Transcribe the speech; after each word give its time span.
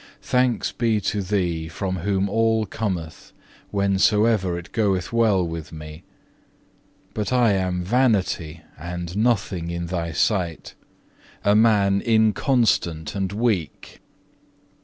4. 0.19 0.39
Thanks 0.41 0.71
be 0.71 0.99
to 0.99 1.21
Thee, 1.21 1.67
from 1.67 1.97
whom 1.97 2.27
all 2.27 2.65
cometh, 2.65 3.33
whensoever 3.71 4.57
it 4.57 4.71
goeth 4.71 5.13
well 5.13 5.47
with 5.47 5.71
me! 5.71 6.01
But 7.13 7.31
I 7.31 7.51
am 7.51 7.83
vanity 7.83 8.63
and 8.79 9.15
nothing 9.15 9.69
in 9.69 9.85
Thy 9.85 10.11
sight, 10.11 10.73
a 11.43 11.53
man 11.55 12.01
inconstant 12.03 13.13
and 13.13 13.31
weak. 13.31 14.01